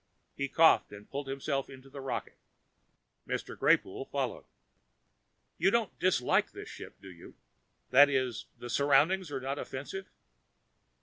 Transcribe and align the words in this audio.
He 0.33 0.47
coughed 0.49 0.91
and 0.91 1.07
pulled 1.07 1.27
himself 1.27 1.69
into 1.69 1.87
the 1.87 2.01
rocket. 2.01 2.39
Mr. 3.27 3.55
Greypoole 3.55 4.05
followed. 4.09 4.45
"You 5.59 5.69
don't 5.69 5.99
dislike 5.99 6.53
this 6.53 6.69
ship, 6.69 6.99
do 6.99 7.11
you 7.11 7.35
that 7.91 8.09
is, 8.09 8.47
the 8.57 8.71
surroundings 8.71 9.31
are 9.31 9.39
not 9.41 9.59
offensive?" 9.59 10.09